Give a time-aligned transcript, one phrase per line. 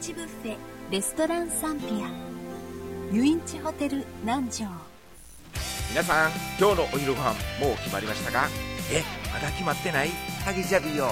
[0.00, 0.56] チブッフェ
[0.90, 3.14] レストランサンピア。
[3.14, 4.66] ユインチホテル南城。
[5.90, 8.48] 皆さん今日のお昼ご飯もう決まりましたか？
[8.90, 10.08] えまだ決まってない？
[10.42, 11.10] ハギジャビよ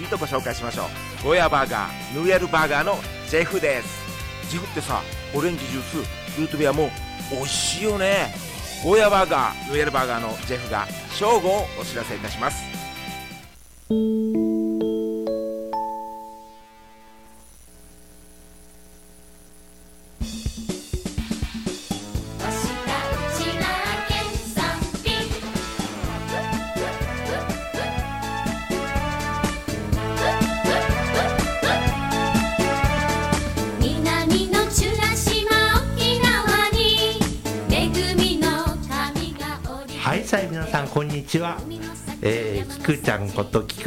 [0.00, 0.86] いいとこ紹介しましょ
[1.22, 1.24] う。
[1.24, 2.96] ゴーヤバーガーヌーエルバーガーの
[3.30, 4.50] ジェフです。
[4.50, 5.02] ジェフってさ
[5.32, 6.90] オレンジジュースルートビアも
[7.30, 8.34] 美味しいよね。
[8.82, 12.64] ゴーヤバーガーヌーエルバーガーのジェフが正午をお知らせいたします。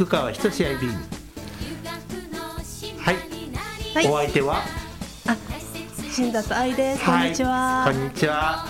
[0.00, 0.90] 菊川ひとしあいびん。
[0.92, 0.96] は
[3.12, 3.16] い、
[3.94, 4.62] はいお相手は？
[6.10, 7.04] 新里愛です。
[7.04, 7.86] こんにちは。
[7.86, 8.64] い、こんにちは。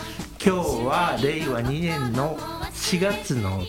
[0.44, 3.62] 今日は令和2年の4月の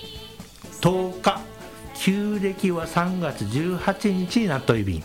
[0.82, 1.40] 10日。
[1.94, 5.04] 旧暦は3月18日になっといびん。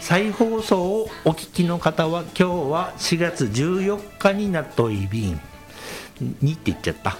[0.00, 5.40] 再放送をお聞きの方は今日は4月14日になっといびん。
[6.42, 7.16] にって言っちゃった。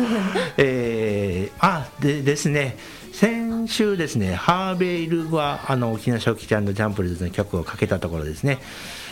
[0.58, 2.76] えー、あでですね、
[3.12, 8.58] 先週ですね、ハーベイルはあの沖縄正気ちゃんとジャンプルズの曲をかけたところですね、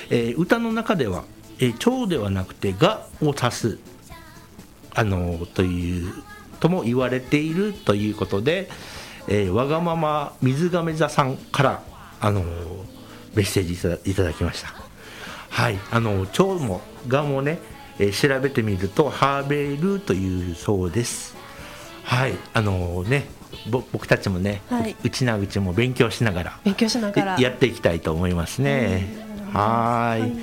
[0.09, 1.25] えー歌の中では、
[1.59, 3.79] えー、蝶ではなくてがを足す
[4.95, 6.13] あのという
[6.61, 8.69] とも言われているということで、
[9.29, 11.83] えーわがまま水亀座さんから
[12.21, 12.43] あの
[13.35, 14.73] メッセージいただきました。
[15.51, 17.59] はい、あの蝶もがもね、
[17.99, 21.37] えー調べてみるとハーベイルというそうです。
[22.03, 23.29] はい、あのね、
[23.71, 27.41] ぼ僕たちもね、はいうちなうちも勉強しながら勉強しながら。
[27.41, 29.07] やっていきたいと思いますね。
[29.53, 30.41] はーい。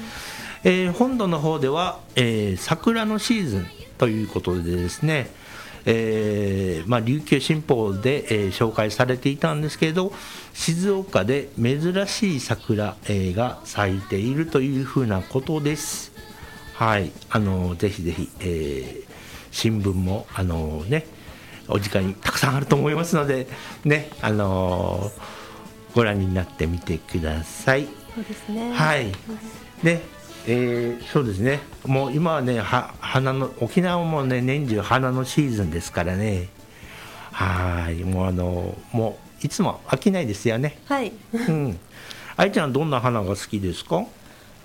[0.64, 5.30] えー本土の方では、えー桜のシーズンということでですね、
[5.86, 10.12] えーまあ、琉球新報で、えー紹介されていたんですけど
[10.54, 16.12] 静岡で珍しい桜、えーが咲いているというふうなことです。
[16.74, 19.08] はい、あのぜひぜひ、えー
[19.50, 21.08] 新聞もあのね
[21.68, 23.48] お時間にたくさんあると思いますので
[23.84, 25.12] ねあの
[25.96, 27.88] ご覧になってみてください。
[28.16, 28.72] そうですね。
[28.72, 29.08] はい。
[29.84, 30.02] ね、
[30.48, 31.60] えーそうですね。
[31.86, 36.50] もう今はね、は花の沖縄もね年中花のシーズンですからね。
[37.32, 40.80] はい、もうあのもういつも飽きないですよね。
[40.86, 41.12] はい。
[41.34, 41.80] うん。
[42.36, 44.06] 愛ちゃんどんな花が好きですか？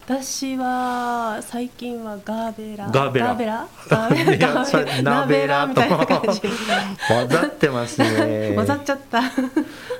[0.05, 2.89] 私は最近はガーベラ。
[2.91, 3.69] ガーベラガーベラ？
[3.89, 5.03] ガーベラ。
[5.03, 6.41] ナベラみとたいな感じ。
[6.41, 8.53] 混ざってますね。
[8.57, 9.23] 混ざっちゃった。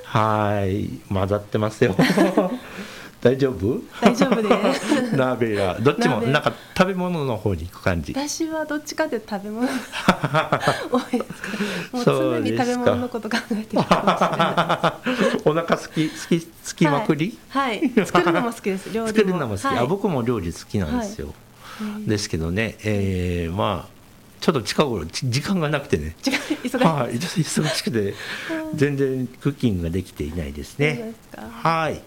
[0.03, 1.95] はい、混ざってますよ。
[3.23, 3.79] 大丈夫？
[4.01, 5.15] 大丈夫です。
[5.15, 8.11] ナベラ、どっちもなんか食べ物の方に行く感じ。
[8.13, 9.65] 私はどっちかというと食べ物
[10.91, 11.49] 多いですか。
[11.93, 15.41] もう常に食べ物のこと考えてるかもしれない。
[15.45, 17.37] お腹好き好き好きまくり？
[17.47, 17.79] はい。
[17.79, 18.89] はい作るのも好きです。
[18.91, 19.07] 料理も。
[19.07, 21.33] 作るのも好き、はいあ僕も料理好きなんですよ、
[22.05, 23.93] ですけどね、えーまあ
[24.41, 26.33] ちょっと近頃ち時間がなくてね違う
[26.65, 26.83] 忙しい。
[26.83, 28.13] はい忙しくて
[28.75, 31.13] 全然クッキングができていないですね
[31.61, 32.01] はい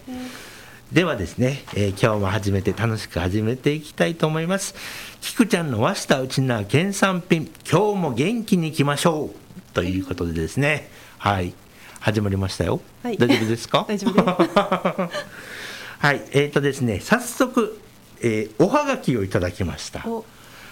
[0.91, 4.73] ではですね、えー今日も始めて楽しく始めていきたいと思います。
[5.19, 9.73] キクちゃんの和したうちな県産品今日も元気にいきましょう。
[9.73, 10.89] ということでですね。
[11.17, 11.53] はい。
[11.99, 13.17] 始まりましたよ、はい。
[13.17, 13.83] 大丈夫ですか？
[13.89, 14.49] 大丈夫です。
[15.99, 17.79] はい、えーとですね、早速、
[18.21, 20.07] えーおはがきをいただきました。
[20.07, 20.23] お。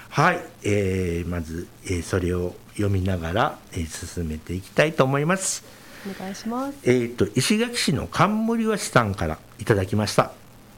[0.09, 5.65] はい、えーまず、えーそれを読みながら、えー進めていきたいと思います。
[6.09, 6.77] お願いします。
[6.83, 10.31] えーと石垣市の冠和紙さんからいただきました。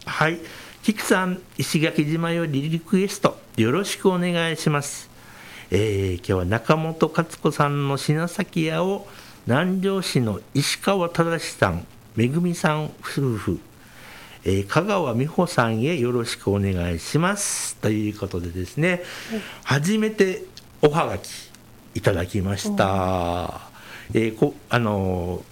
[0.06, 0.40] はい、
[0.84, 5.10] 菊さん、石垣島よりリクエストよろしくお願いします。
[5.70, 9.08] えー今日は中本勝子さんの品崎屋を
[9.46, 13.60] 南城市の石川忠さん、めぐみさん夫婦、
[14.46, 19.04] えー香川美穂さんへよろしくお願いしますということでですね、
[19.64, 20.44] 初めて
[20.82, 21.30] おはがき
[21.96, 23.77] いただきました。
[24.14, 25.44] えーこあの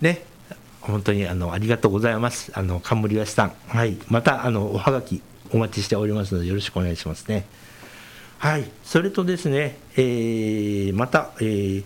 [0.00, 0.24] ーね
[0.80, 2.50] 本当にあのありがとうございます。
[2.54, 5.20] あの冠和紙さん、はい、またあのおはがき
[5.52, 7.44] お待ちしておりますのでよろしくお願いしますね。
[8.38, 11.84] はい、それとですね、えーまた、えー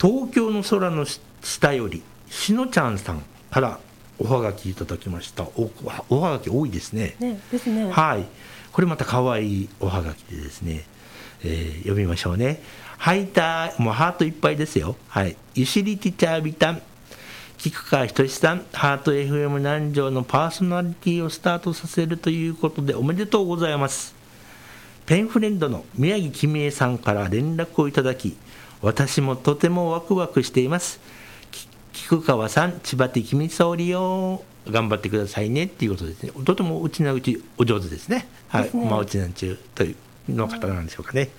[0.00, 1.04] 東京の空の
[1.42, 3.78] 下よりしのちゃんさんから
[4.18, 5.44] おはがきいただきました。
[5.44, 5.70] お
[6.08, 7.16] おはがき多いですね。
[7.20, 7.90] ねですね。
[7.90, 8.24] はい、
[8.72, 10.84] これまた可愛いおはがきでですね、
[11.44, 12.62] えー読みましょうね。
[12.98, 14.96] はいたもうハートいっぱいですよ。
[15.08, 16.82] はい、ゆしりティチャービタン。
[17.56, 18.64] 菊川仁さん。
[18.72, 24.14] ハート FM 南城のパーソナリティをスタートさせるということでおめでとうございます。
[25.06, 28.36] ペンフレンドの宮城君江さんから連絡をいただき
[28.80, 31.00] 私もとてもワクワクしています。
[31.50, 34.42] き菊川さん千葉的君総理よ。
[34.68, 35.64] 頑張ってくださいね。
[35.64, 36.32] っていうことですね。
[36.44, 38.28] とてもうちなうちお上手ですね。
[38.48, 38.70] はい。
[38.74, 39.96] まあうちなんちゅうという
[40.36, 41.30] の方なんでしょうかね、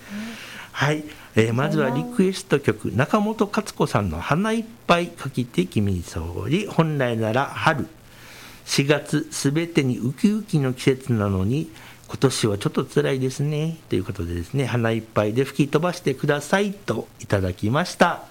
[0.72, 1.04] はい、
[1.36, 7.86] えーまずはリクエスト曲中本勝子さんの「花いっぱいかけて君総理」本来なら春。
[8.64, 11.68] 4月すべてにウキウキの季節なのに
[12.06, 13.78] 今年はちょっと辛いですね。
[13.88, 18.22] ということでですね花いっぱいで吹き飛ばしてくださいといただきました、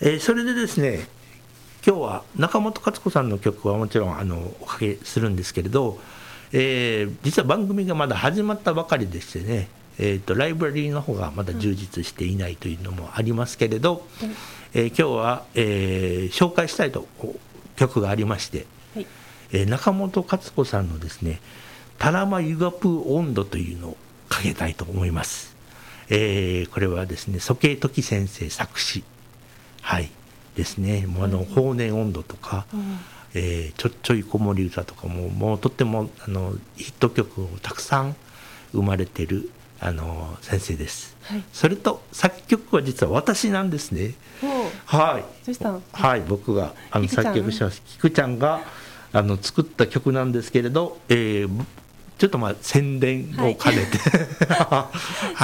[0.00, 1.06] えーそれでですね
[1.86, 5.98] 今日は中本勝子さんの曲はもちろんあのおかけするんですけれど、
[6.52, 9.68] えー実は番組がまだ始まったばかりでしてね、
[9.98, 14.06] えー、とライブラリーの方がまだ充実していないというのもありますけれど、
[14.72, 17.06] えー今日は、えー紹介したいと
[17.76, 19.06] 曲がありまして、はい。
[19.52, 21.40] えー中本勝子さんのですね
[21.98, 23.96] 「タラマユガプー温度」というのを
[24.28, 25.56] かけたいと思います、
[26.10, 29.04] えーこれはですね蘇慶時先生作詞。
[29.82, 30.10] はい。
[30.54, 31.06] ですね。
[31.06, 32.66] もうあの法然温度とか、
[33.34, 38.16] えーちょっちょい子守歌とかももうとってもあのヒット曲をたくさん
[38.72, 41.44] 生まれてるあの先生です、はい。
[41.52, 44.14] それと作曲は実は私なんですね。
[44.86, 45.24] はい。
[45.92, 47.82] はい、僕があの作曲します。
[47.86, 48.62] 菊ちゃんが
[49.12, 51.64] あの作った曲なんですけれど、えー
[52.18, 53.98] ちょっとまあ宣伝を兼ねて、
[54.54, 54.90] は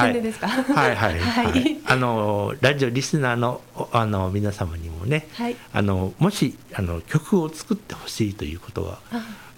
[0.08, 0.12] い。
[0.12, 0.48] 宣伝ですか？
[0.48, 1.52] はいはい、はい。
[1.52, 1.78] はい。
[1.86, 5.56] あのラジオリスナーのおあの皆様にもね、はい。
[5.72, 8.98] あのもしあの曲を作ってほしいということが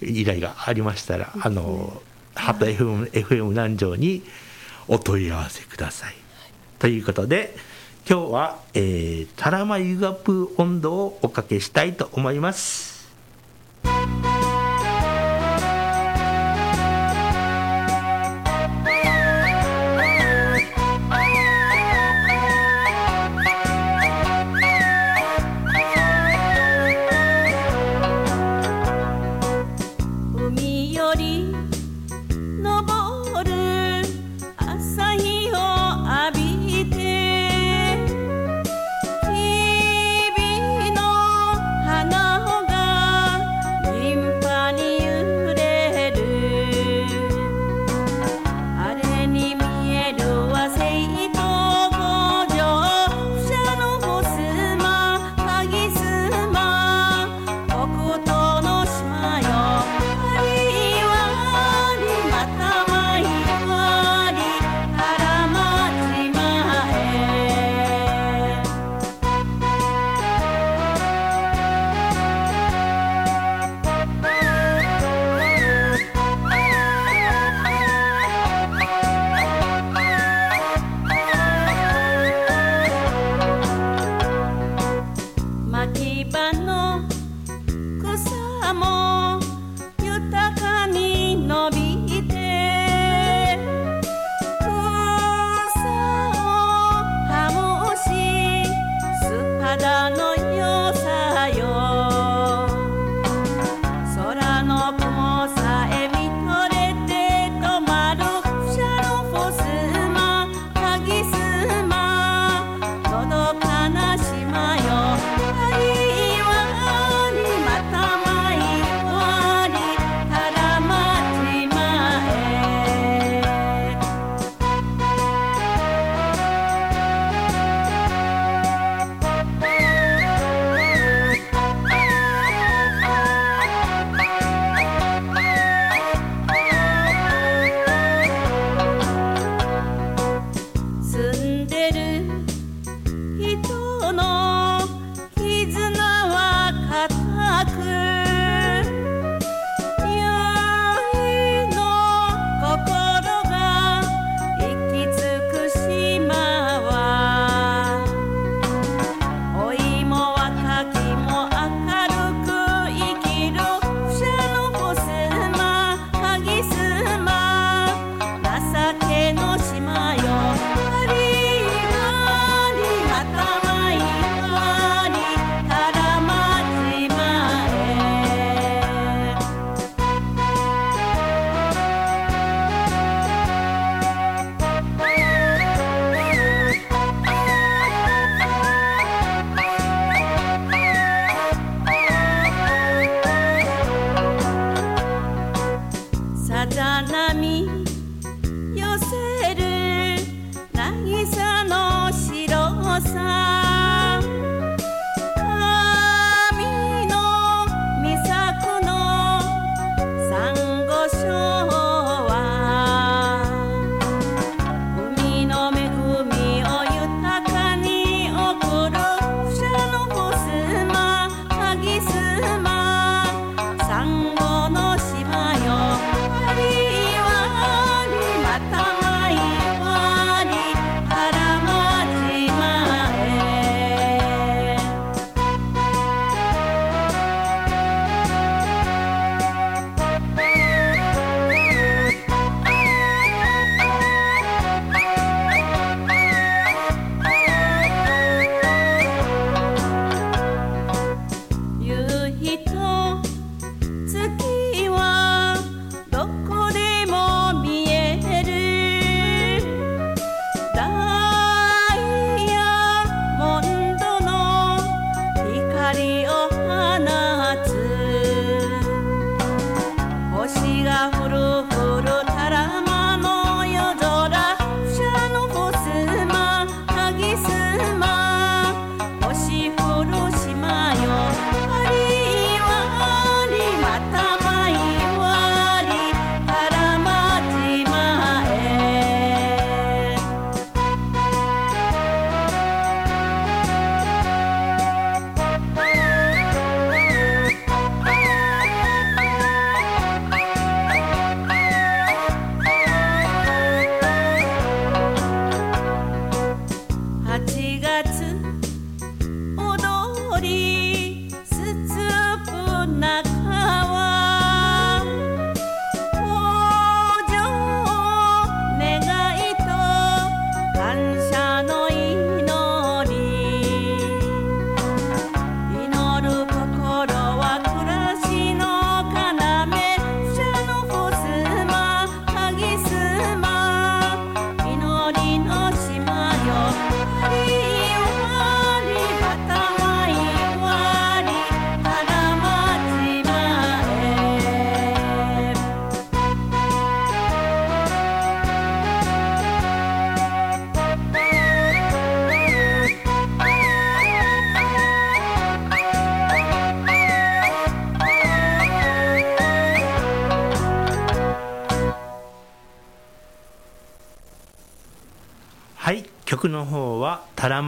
[0.02, 2.02] 依頼がありましたら、あの
[2.34, 4.22] ハート FM, FM 南城に
[4.86, 6.14] お問い合わせください。
[6.78, 7.56] ということで
[8.08, 13.08] 今日は、えー、タラマユガプー温度をおかけしたいと思います。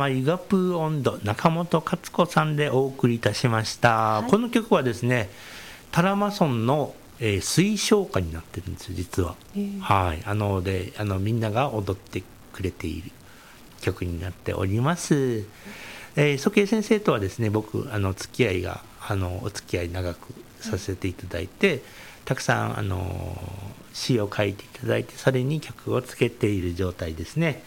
[0.09, 4.31] タラマユガプー温度」中本勝子さんでお送りいたしました、はい。
[4.31, 5.31] この曲はですね
[5.91, 9.81] タラマ村の、えー水晶歌になってるんですよ実は、えー。
[9.81, 10.23] はい。
[10.25, 12.23] あのであのみんなが踊って
[12.53, 13.11] くれている
[13.81, 15.45] 曲になっております、
[16.17, 21.83] えー、蘇慶先生とはですね僕あの付き合いがあのお付き合い長くさせていただいて、
[22.25, 23.37] たくさんあの
[23.99, 27.63] 詩を書いていただいてそれに曲をつけている状態ですね、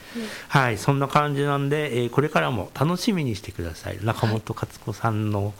[0.47, 3.99] はいそんな感じなんで、えーこれからも楽しみにしてください。
[4.03, 5.53] 中本勝子さんの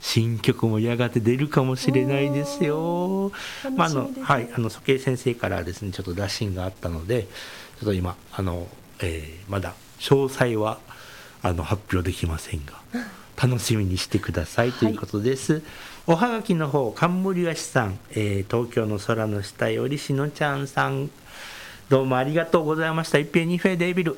[0.00, 3.30] 新曲もやがて出るかもしれないですよ。
[3.30, 7.28] ーまああの楽しみですはいあの蘇慶先生からですねちょっと打診があったのでちょ
[7.82, 8.66] っと今あの、
[9.00, 10.78] えーまだ詳細は
[11.42, 12.74] あの発表できませんが
[13.36, 15.62] 楽しみにしてくださいということです。
[16.06, 21.10] おはがきの方冠和紙さん、えー東京の空の下よりしのちゃんさん。
[21.88, 23.18] どうもありがとうございました。
[23.18, 24.16] 一平二平デイビル。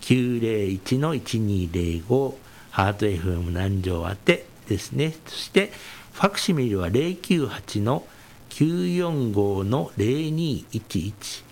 [0.00, 2.34] 901-1205
[2.70, 5.70] ハート FM 南城宛てですねそして
[6.12, 8.06] ファクシミリは098の
[8.50, 11.45] 945の0211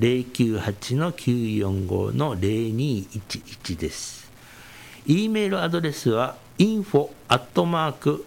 [0.00, 4.30] 098の945の0211です。
[5.06, 8.24] e メールアドレスは info アットマーク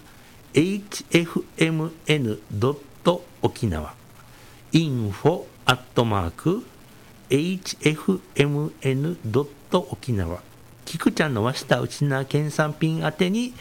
[0.54, 2.40] hfmn
[3.42, 3.94] 沖縄
[4.74, 6.66] info アットマーク
[7.30, 9.16] hfmn
[9.72, 10.42] 沖縄
[10.86, 13.54] 菊ちゃんの和下内縄県産品宛てに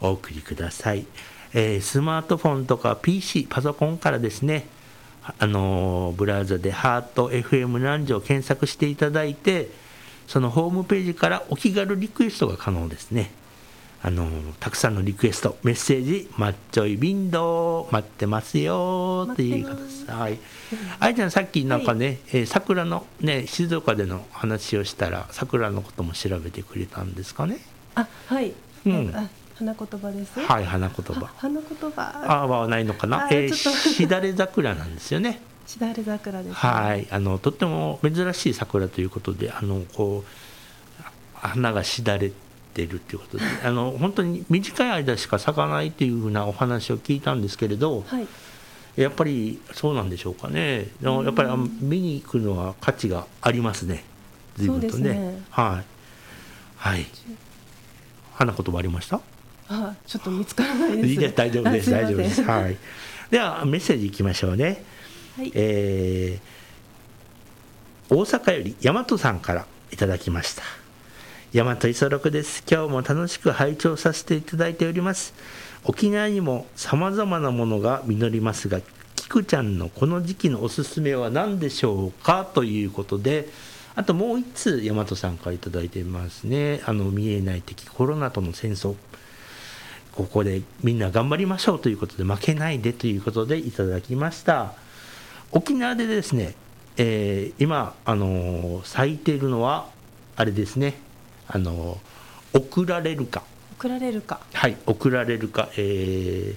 [0.00, 1.06] お送りください、
[1.52, 4.66] えースマートフォンとか PC パソコンからですね
[5.38, 9.70] あのーブラウザでハート FM 南城を検索していただいて
[10.26, 13.30] そのホームページからお気軽リクエストが可能ですね。
[14.02, 20.38] あのーたくさんのリクエストメッセージマッチョイビンド待ってますよっていう方ですはい。
[21.00, 27.58] あいちゃんさっきなんかね、えー桜のね静岡での話をしたら桜のことも調べてくれたんですかね？
[27.94, 28.52] あはい、
[28.84, 29.12] うん。
[29.14, 33.26] あ花言葉ですはい花言葉あ花言葉あはないのかな？
[33.26, 42.32] あえーしだれ桜なんですよね しだれ桜です、ね、はい、あのとっても珍しい桜ということで、あのこう花がしだれ
[42.74, 48.26] てるということで、 あの本当に短い間しか咲かないというふうなお話を聞いたんですけれど、はい
[48.96, 50.86] やっぱりそうなんでしょうかね。
[51.02, 51.48] やっぱり
[51.80, 54.04] 見に行くのは価値がありますね。
[54.56, 55.14] 随分とね。
[55.14, 55.84] ねはい。
[56.76, 57.06] はい。
[58.34, 59.20] 花言葉ありました？
[59.68, 61.08] あちょっと見つからないです。
[61.08, 62.42] いいです大丈夫ですあ大丈夫です。
[62.42, 62.76] はい。
[63.30, 64.84] ではメッセージいきましょうね。
[65.36, 65.52] はい。
[65.54, 66.54] えー
[68.10, 70.62] 大阪より大和さんからいただきました。
[71.54, 72.62] 大和磯六です。
[72.70, 75.32] 今日も楽しく拝聴させていただいております。
[75.84, 78.82] 沖縄にもさまざまなものが実りますが
[79.16, 82.44] キクちゃんのこの時期のおすすめは何でしょうか？
[82.44, 83.48] ということで
[83.94, 86.82] あともう一通大和さんからいただいていますね。
[86.84, 88.94] あの見えない敵コロナとの戦争
[90.14, 94.72] ここでみんな頑張りましょうということで負けないでということでいただきました。
[95.50, 96.54] 沖縄でですね、
[96.96, 99.88] えー今、あのー咲いているのは
[100.36, 100.94] あれですね、
[101.48, 103.42] あのー送られるか。
[103.78, 104.40] 送られるか。
[104.52, 106.56] はい送られるか、えー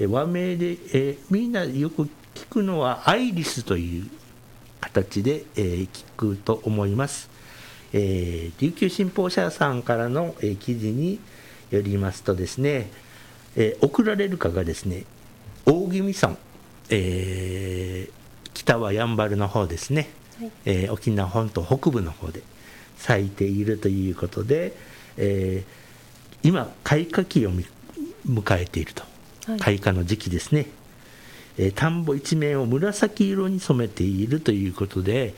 [0.00, 4.10] えー和名で、えーみんなよく聞くのはアイリスという
[4.80, 7.30] 形で、えー聞くと思います。
[7.92, 11.20] えー琉球新報社さんからの、えー記事に
[11.70, 12.90] よりますとですね、
[13.56, 15.04] えー送られるかがですね
[15.66, 16.36] 大宜味村、
[16.90, 18.18] えー
[18.54, 20.50] 北はやんばるの方ですね、はい。
[20.64, 22.42] えー沖縄本島北部の方で
[22.96, 24.74] 咲いているということで、
[25.16, 27.66] えー今開花期をみ
[28.26, 29.02] 迎えていると、
[29.46, 29.60] はい。
[29.60, 30.66] 開花の時期ですね、
[31.58, 35.34] えー田んぼ一面を紫色に染めているということで、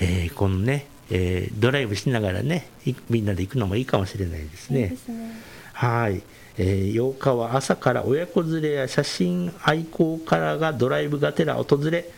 [0.00, 4.80] えーこのね、えードライブしながらねいみんなで行くのもいいかもしれないですね。
[4.82, 5.30] いいですね
[5.76, 6.22] はい、
[6.56, 12.08] えー8日は朝から親子連れや写真愛好家らがドライブがてら訪れ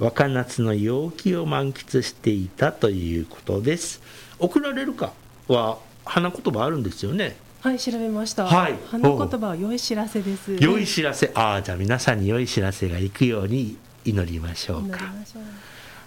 [0.00, 4.02] 若夏の陽気を満喫していたということです。
[4.40, 5.12] 送られるか
[5.46, 7.36] は花言葉あるんですよね？
[7.62, 8.76] はい調べました、はい。
[8.90, 10.56] 花言葉は良い知らせです。
[10.58, 11.30] 良い知らせ。
[11.36, 14.98] ああじゃあ皆さんに良い知らせが行くように祈りましょうか。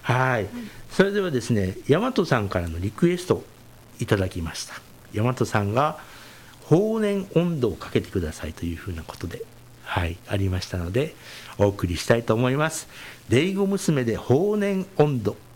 [0.02, 0.48] はい、
[0.91, 3.43] それではですね大和さんからのリクエストを
[4.00, 4.74] いただきました。
[5.15, 6.00] 大和さんが
[6.69, 9.43] 法然温度をかけてくださいというふうなことで
[9.84, 11.15] はいありましたので
[11.58, 12.88] お送りしたいと思います。
[13.30, 15.47] デイゴ娘で法然温度。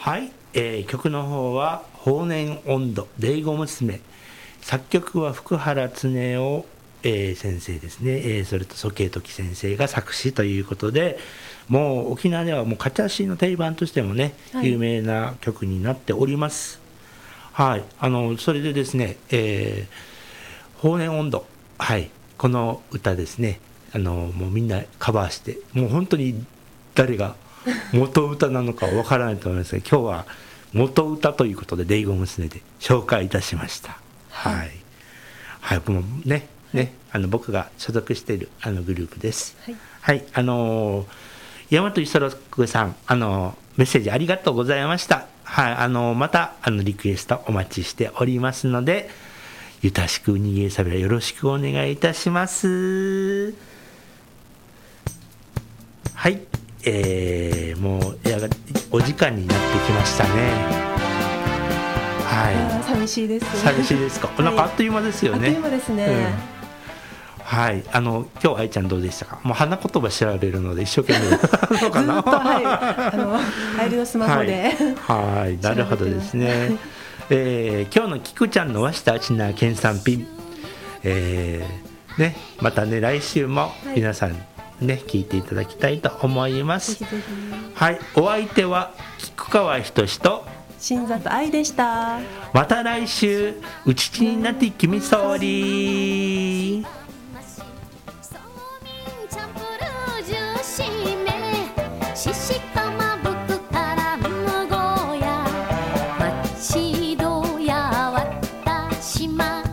[0.00, 4.00] はい、えー曲の方は「法然温度デイゴ娘」
[4.62, 6.66] 作曲は福原恒夫、
[7.02, 11.18] えー先生ですね、えーそれと蘇慶時先生が作詞ということで
[11.68, 14.70] もう沖縄ではもうカチャシの定番としてもね、はい。
[14.70, 16.80] 有名な曲になっております。
[17.52, 21.44] はいあのそれでですね、えー、法然温度
[21.76, 22.08] はい
[22.38, 23.58] この歌ですね。
[23.92, 26.44] あのもうみんなカバーしてもう本当に
[26.94, 27.34] 誰が
[27.92, 30.26] 元歌なのかわからないと思いますが今日は
[30.72, 33.98] 元歌ということでデイゴ娘で紹介いたしました。
[34.30, 34.70] はい。
[35.60, 39.56] はい、もうねねあの僕が所属しているあのグループです。
[39.62, 39.76] はい。
[40.00, 41.06] はい、あのー
[41.70, 45.26] 大和磯六さん、あのーメッセージありがとうございました。
[45.44, 49.10] はい、あのーまたあのリクエストお待ちしておりますので、
[49.82, 53.52] ゆたしくにげさびらよろしくお願いいたします。
[56.14, 56.40] はい、
[56.84, 57.47] えー、
[58.98, 60.30] お時間になってきましたね。
[62.24, 63.44] は寂しいです。
[63.44, 64.26] い、寂しいですか？
[64.36, 64.44] はい。
[64.44, 65.48] なんかあっという間ですよね。
[65.48, 66.34] あっという間ですね、
[67.44, 69.38] はい、あの今日愛ちゃんどうでしたか？
[69.44, 71.38] もう花言葉調べるので一生懸命。
[71.78, 72.14] そうかな？
[72.14, 72.66] ずっとはい。
[72.66, 73.38] あの
[73.84, 74.74] 帰りのスマホで、
[75.06, 76.72] はい、はい、 なるほどですね。
[77.30, 80.26] えー今日のキクちゃんの和下ちな県産品、
[81.04, 84.36] えーね、またね来週も皆さん
[84.80, 87.04] ね、聞いていただきたいと思います。
[87.74, 90.58] はい、お相手は菊川仁と。
[90.78, 92.20] 新里愛でした
[92.52, 96.84] また来週うちちになって君みんチャン
[99.54, 100.82] プルージュシ
[101.24, 101.26] メ
[102.14, 104.28] シシカマブクタラム
[104.68, 105.44] ゴーヤ
[106.20, 107.74] マチドヤ
[108.12, 108.24] ワ
[108.64, 109.64] タシマワ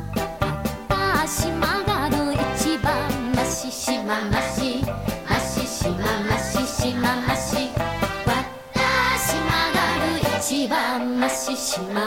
[1.21, 4.44] タシマガル一番マシシママシ
[11.75, 12.04] マシ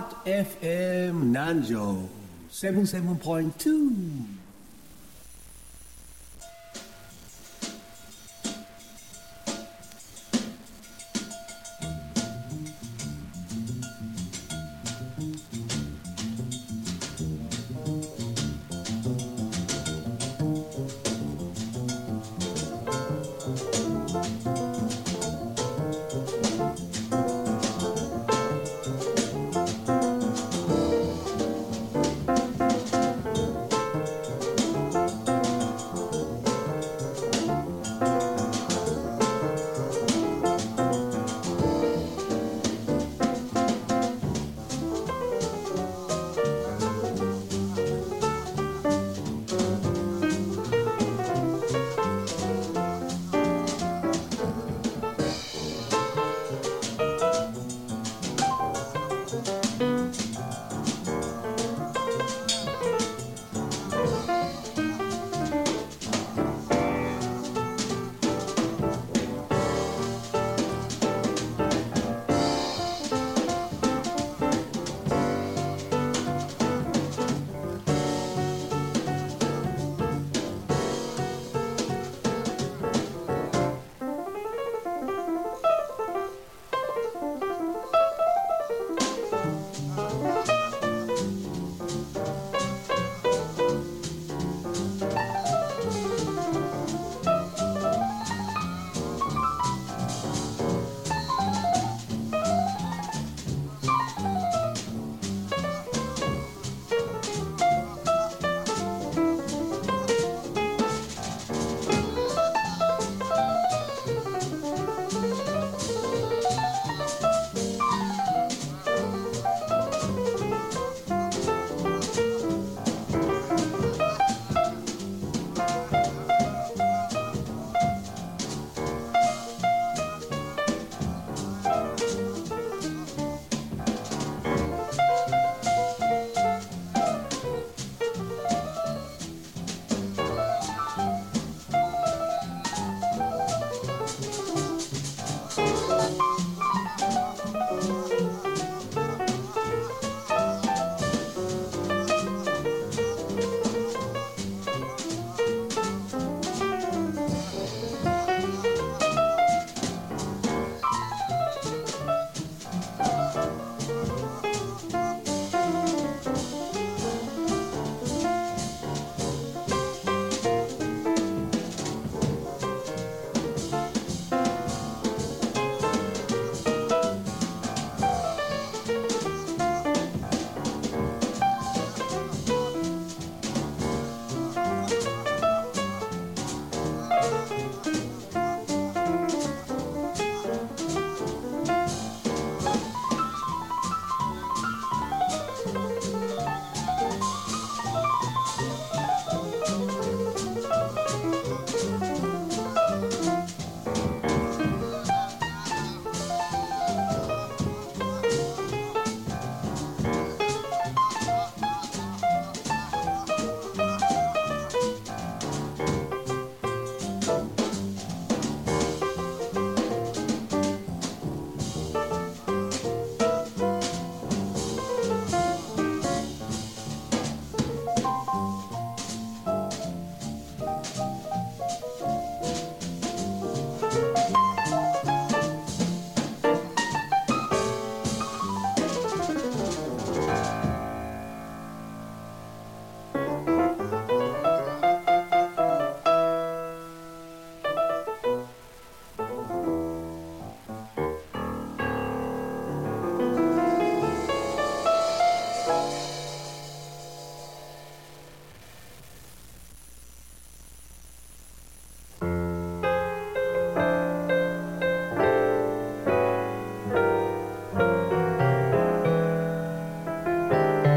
[0.00, 0.16] ハート
[0.62, 2.08] FM 南城
[2.50, 4.39] 77.2